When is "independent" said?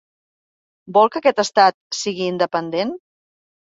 2.31-2.99